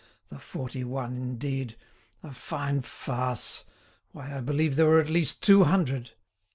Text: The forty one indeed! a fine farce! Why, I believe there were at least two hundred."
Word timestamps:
The 0.29 0.39
forty 0.39 0.83
one 0.83 1.15
indeed! 1.15 1.75
a 2.23 2.31
fine 2.31 2.81
farce! 2.81 3.65
Why, 4.13 4.35
I 4.35 4.39
believe 4.41 4.75
there 4.75 4.87
were 4.87 4.99
at 4.99 5.09
least 5.11 5.43
two 5.43 5.65
hundred." 5.65 6.13